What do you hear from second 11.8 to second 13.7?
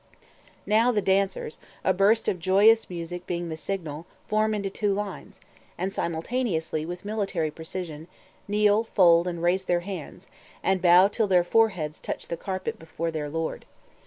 touch the carpet before their lord.